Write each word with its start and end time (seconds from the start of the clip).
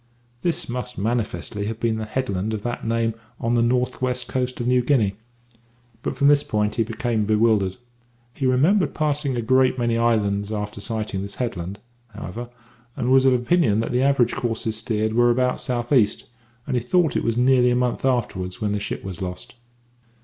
This 0.41 0.67
must 0.67 0.97
manifestly 0.97 1.67
have 1.67 1.79
been 1.79 1.97
the 1.97 2.05
headland 2.05 2.55
of 2.55 2.63
that 2.63 2.87
name 2.87 3.13
on 3.39 3.53
the 3.53 3.61
north 3.61 4.01
west 4.01 4.27
coast 4.27 4.59
of 4.59 4.65
New 4.65 4.81
Guinea; 4.81 5.15
but 6.01 6.15
from 6.17 6.27
this 6.27 6.41
point 6.43 6.73
he 6.73 6.83
became 6.83 7.23
bewildered. 7.25 7.77
He 8.33 8.47
remembered 8.47 8.95
passing 8.95 9.35
a 9.35 9.43
great 9.43 9.77
many 9.77 9.99
islands 9.99 10.51
after 10.51 10.81
sighting 10.81 11.21
this 11.21 11.35
headland, 11.35 11.77
however, 12.15 12.49
and 12.95 13.11
was 13.11 13.25
of 13.25 13.33
opinion 13.35 13.79
that 13.81 13.91
the 13.91 14.01
average 14.01 14.33
courses 14.33 14.75
steered 14.75 15.13
were 15.13 15.29
about 15.29 15.59
south 15.59 15.93
east, 15.93 16.25
and 16.65 16.75
he 16.75 16.81
thought 16.81 17.15
it 17.15 17.23
was 17.23 17.37
nearly 17.37 17.69
a 17.69 17.75
month 17.75 18.03
afterwards 18.03 18.59
when 18.59 18.71
the 18.71 18.79
ship 18.79 19.03
was 19.03 19.21
lost. 19.21 19.53